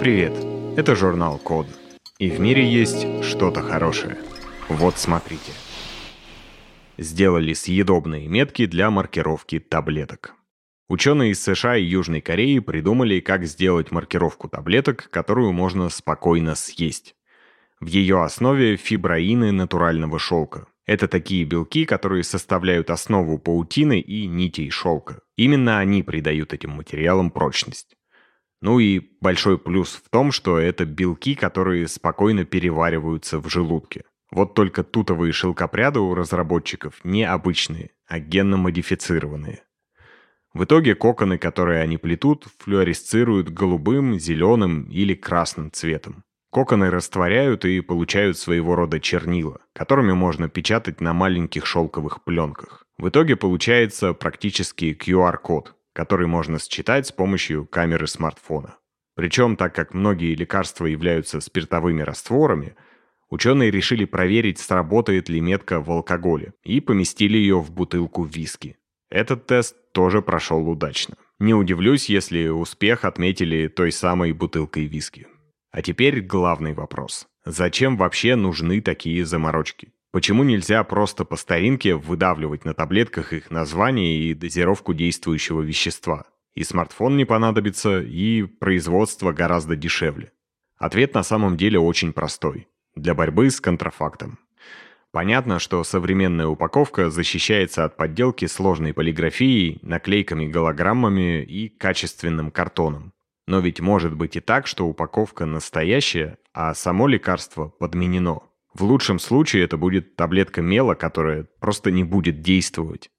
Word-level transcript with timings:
Привет, 0.00 0.32
это 0.76 0.94
журнал 0.94 1.38
Код. 1.38 1.66
И 2.20 2.30
в 2.30 2.38
мире 2.38 2.64
есть 2.64 3.24
что-то 3.24 3.62
хорошее. 3.62 4.16
Вот 4.68 4.96
смотрите. 4.96 5.50
Сделали 6.96 7.52
съедобные 7.52 8.28
метки 8.28 8.66
для 8.66 8.90
маркировки 8.90 9.58
таблеток. 9.58 10.36
Ученые 10.88 11.32
из 11.32 11.42
США 11.42 11.76
и 11.76 11.82
Южной 11.82 12.20
Кореи 12.20 12.60
придумали, 12.60 13.18
как 13.18 13.44
сделать 13.44 13.90
маркировку 13.90 14.48
таблеток, 14.48 15.10
которую 15.10 15.52
можно 15.52 15.88
спокойно 15.88 16.54
съесть. 16.54 17.16
В 17.80 17.86
ее 17.86 18.22
основе 18.22 18.76
фиброины 18.76 19.50
натурального 19.50 20.20
шелка. 20.20 20.68
Это 20.86 21.08
такие 21.08 21.44
белки, 21.44 21.84
которые 21.84 22.22
составляют 22.22 22.90
основу 22.90 23.36
паутины 23.36 23.98
и 23.98 24.28
нитей 24.28 24.70
шелка. 24.70 25.22
Именно 25.36 25.80
они 25.80 26.04
придают 26.04 26.52
этим 26.52 26.70
материалам 26.70 27.32
прочность. 27.32 27.97
Ну 28.60 28.80
и 28.80 29.00
большой 29.20 29.58
плюс 29.58 30.00
в 30.04 30.10
том, 30.10 30.32
что 30.32 30.58
это 30.58 30.84
белки, 30.84 31.34
которые 31.34 31.86
спокойно 31.86 32.44
перевариваются 32.44 33.38
в 33.38 33.48
желудке. 33.48 34.04
Вот 34.30 34.54
только 34.54 34.82
тутовые 34.82 35.32
шелкопряды 35.32 36.00
у 36.00 36.14
разработчиков 36.14 37.00
не 37.04 37.24
обычные, 37.24 37.90
а 38.06 38.18
генно-модифицированные. 38.18 39.62
В 40.52 40.64
итоге 40.64 40.94
коконы, 40.94 41.38
которые 41.38 41.82
они 41.82 41.98
плетут, 41.98 42.46
флюоресцируют 42.58 43.50
голубым, 43.50 44.18
зеленым 44.18 44.84
или 44.90 45.14
красным 45.14 45.70
цветом. 45.70 46.24
Коконы 46.50 46.90
растворяют 46.90 47.64
и 47.64 47.80
получают 47.80 48.38
своего 48.38 48.74
рода 48.74 49.00
чернила, 49.00 49.60
которыми 49.74 50.12
можно 50.12 50.48
печатать 50.48 51.00
на 51.00 51.12
маленьких 51.12 51.66
шелковых 51.66 52.24
пленках. 52.24 52.84
В 52.96 53.10
итоге 53.10 53.36
получается 53.36 54.14
практически 54.14 54.96
QR-код, 54.98 55.76
который 55.98 56.28
можно 56.28 56.60
считать 56.60 57.08
с 57.08 57.10
помощью 57.10 57.66
камеры 57.66 58.06
смартфона. 58.06 58.76
Причем, 59.16 59.56
так 59.56 59.74
как 59.74 59.94
многие 59.94 60.36
лекарства 60.36 60.86
являются 60.86 61.40
спиртовыми 61.40 62.02
растворами, 62.02 62.76
ученые 63.30 63.72
решили 63.72 64.04
проверить, 64.04 64.60
сработает 64.60 65.28
ли 65.28 65.40
метка 65.40 65.80
в 65.80 65.90
алкоголе, 65.90 66.52
и 66.62 66.80
поместили 66.80 67.36
ее 67.36 67.58
в 67.58 67.72
бутылку 67.72 68.22
виски. 68.22 68.76
Этот 69.10 69.46
тест 69.46 69.74
тоже 69.92 70.22
прошел 70.22 70.68
удачно. 70.68 71.16
Не 71.40 71.54
удивлюсь, 71.54 72.08
если 72.08 72.46
успех 72.46 73.04
отметили 73.04 73.66
той 73.66 73.90
самой 73.90 74.32
бутылкой 74.32 74.84
виски. 74.84 75.26
А 75.72 75.82
теперь 75.82 76.20
главный 76.20 76.74
вопрос. 76.74 77.26
Зачем 77.44 77.96
вообще 77.96 78.36
нужны 78.36 78.80
такие 78.80 79.24
заморочки? 79.24 79.92
Почему 80.10 80.42
нельзя 80.42 80.82
просто 80.84 81.24
по 81.24 81.36
старинке 81.36 81.94
выдавливать 81.94 82.64
на 82.64 82.72
таблетках 82.72 83.32
их 83.32 83.50
название 83.50 84.16
и 84.16 84.34
дозировку 84.34 84.94
действующего 84.94 85.60
вещества? 85.60 86.24
И 86.54 86.64
смартфон 86.64 87.16
не 87.16 87.26
понадобится, 87.26 88.00
и 88.00 88.42
производство 88.44 89.32
гораздо 89.32 89.76
дешевле. 89.76 90.32
Ответ 90.78 91.14
на 91.14 91.22
самом 91.22 91.56
деле 91.56 91.78
очень 91.78 92.12
простой. 92.12 92.68
Для 92.94 93.14
борьбы 93.14 93.50
с 93.50 93.60
контрафактом. 93.60 94.38
Понятно, 95.12 95.58
что 95.58 95.84
современная 95.84 96.46
упаковка 96.46 97.10
защищается 97.10 97.84
от 97.84 97.96
подделки 97.96 98.46
сложной 98.46 98.94
полиграфией, 98.94 99.78
наклейками-голограммами 99.82 101.42
и 101.44 101.68
качественным 101.68 102.50
картоном. 102.50 103.12
Но 103.46 103.60
ведь 103.60 103.80
может 103.80 104.14
быть 104.14 104.36
и 104.36 104.40
так, 104.40 104.66
что 104.66 104.86
упаковка 104.86 105.46
настоящая, 105.46 106.38
а 106.52 106.74
само 106.74 107.06
лекарство 107.06 107.68
подменено. 107.68 108.47
В 108.74 108.82
лучшем 108.84 109.18
случае 109.18 109.64
это 109.64 109.76
будет 109.76 110.16
таблетка 110.16 110.62
мела, 110.62 110.94
которая 110.94 111.44
просто 111.60 111.90
не 111.90 112.04
будет 112.04 112.40
действовать. 112.40 113.10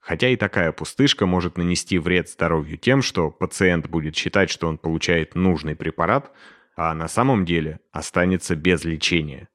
Хотя 0.00 0.28
и 0.28 0.36
такая 0.36 0.72
пустышка 0.72 1.26
может 1.26 1.58
нанести 1.58 1.98
вред 1.98 2.28
здоровью 2.28 2.78
тем, 2.78 3.02
что 3.02 3.30
пациент 3.30 3.88
будет 3.88 4.16
считать, 4.16 4.50
что 4.50 4.66
он 4.68 4.78
получает 4.78 5.34
нужный 5.34 5.76
препарат, 5.76 6.32
а 6.76 6.94
на 6.94 7.08
самом 7.08 7.44
деле 7.44 7.80
останется 7.92 8.56
без 8.56 8.84
лечения. 8.84 9.48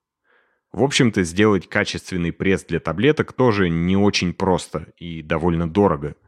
В 0.72 0.84
общем-то, 0.84 1.24
сделать 1.24 1.70
качественный 1.70 2.32
пресс 2.32 2.64
для 2.66 2.80
таблеток 2.80 3.34
тоже 3.34 3.70
не 3.70 3.98
очень 3.98 4.34
просто 4.34 4.94
и 4.98 5.22
довольно 5.22 5.70
дорого– 5.70 6.16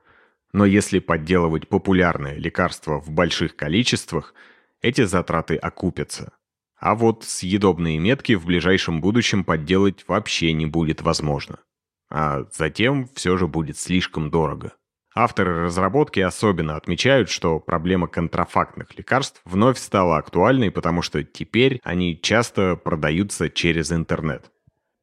но 0.54 0.66
если 0.66 1.00
подделывать 1.00 1.68
популярное 1.68 2.36
лекарство 2.36 3.00
в 3.00 3.12
больших 3.12 3.56
количествах, 3.56 4.34
эти 4.82 5.04
затраты 5.04 5.56
окупятся. 5.56 6.34
А 6.80 6.96
вот 6.96 7.24
съедобные 7.24 8.00
метки 8.00 8.34
в 8.34 8.46
ближайшем 8.46 9.02
будущем 9.02 9.44
подделать 9.44 10.06
вообще 10.08 10.54
не 10.54 10.66
будет 10.66 11.02
возможно. 11.02 11.60
А 12.10 12.44
затем 12.54 13.10
все 13.14 13.38
же 13.38 13.48
будет 13.48 13.78
слишком 13.78 14.30
дорого. 14.30 14.74
Авторы 15.16 15.64
разработки 15.64 16.20
особенно 16.20 16.76
отмечают, 16.76 17.30
что 17.30 17.60
проблема 17.60 18.08
контрафактных 18.08 18.96
лекарств 18.98 19.42
вновь 19.46 19.80
стала 19.80 20.18
актуальной, 20.18 20.70
потому 20.70 21.02
что 21.02 21.24
теперь 21.24 21.80
они 21.84 22.20
часто 22.22 22.76
продаются 22.76 23.50
через 23.50 23.92
интернет. 23.92 24.52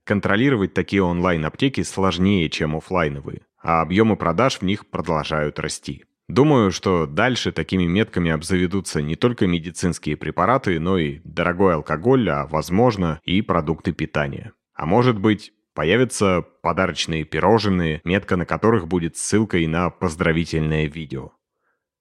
Контролировать 0.04 0.74
такие 0.74 1.02
онлайн-аптеки 1.02 1.82
сложнее, 1.82 2.48
чем 2.48 2.76
офлайновые 2.76 3.42
а 3.64 3.80
объемы 3.80 4.16
продаж 4.16 4.58
в 4.58 4.62
них 4.62 4.86
продолжают 4.90 5.58
расти. 5.58 6.04
Думаю, 6.28 6.70
что 6.70 7.06
дальше 7.06 7.52
такими 7.52 7.84
метками 7.84 8.30
обзаведутся 8.30 9.02
не 9.02 9.14
только 9.14 9.46
медицинские 9.46 10.16
препараты, 10.16 10.80
но 10.80 10.96
и 10.96 11.20
дорогой 11.24 11.74
алкоголь, 11.74 12.30
а 12.30 12.46
возможно 12.46 13.20
и 13.24 13.42
продукты 13.42 13.92
питания. 13.92 14.52
А 14.74 14.86
может 14.86 15.18
быть, 15.18 15.52
появятся 15.74 16.42
подарочные 16.62 17.24
пирожные, 17.24 18.00
метка 18.04 18.36
на 18.36 18.46
которых 18.46 18.88
будет 18.88 19.16
ссылкой 19.16 19.66
на 19.66 19.90
поздравительное 19.90 20.86
видео. 20.86 21.32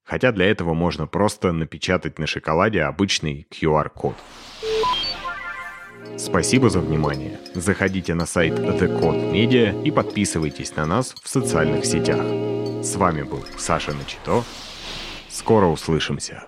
Хотя 0.06 0.32
для 0.32 0.46
этого 0.46 0.74
можно 0.74 1.06
просто 1.06 1.52
напечатать 1.52 2.18
на 2.18 2.28
шоколаде 2.28 2.84
обычный 2.84 3.48
QR-код. 3.52 4.16
Спасибо 6.18 6.70
за 6.70 6.80
внимание. 6.80 7.40
Заходите 7.56 8.14
на 8.14 8.26
сайт 8.26 8.54
The 8.54 9.00
Code 9.00 9.34
Media 9.34 9.84
и 9.84 9.92
подписывайтесь 9.92 10.76
на 10.76 10.86
нас 10.86 11.14
в 11.22 11.28
социальных 11.28 11.86
сетях. 11.86 12.53
С 12.84 12.98
вами 12.98 13.22
был 13.22 13.46
Саша 13.58 13.94
Начито. 13.94 14.44
Скоро 15.30 15.68
услышимся. 15.68 16.44